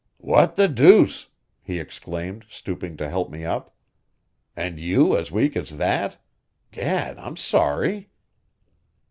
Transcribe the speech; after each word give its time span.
"What 0.17 0.55
the 0.55 0.67
deuce!" 0.67 1.27
he 1.61 1.77
exclaimed, 1.79 2.45
stooping 2.49 2.97
to 2.97 3.07
help 3.07 3.29
me 3.29 3.45
up. 3.45 3.75
"Are 4.57 4.65
you 4.67 5.15
as 5.15 5.31
weak 5.31 5.55
as 5.55 5.77
that? 5.77 6.17
Gad, 6.71 7.19
I'm 7.19 7.37
sorry!" 7.37 8.09